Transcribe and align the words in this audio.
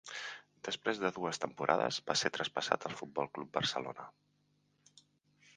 Després 0.67 1.01
de 1.03 1.11
dues 1.17 1.41
temporades, 1.43 2.01
va 2.09 2.17
ser 2.23 2.33
traspassat 2.39 2.89
al 2.89 2.97
Futbol 3.03 3.31
Club 3.37 3.53
Barcelona. 3.59 4.11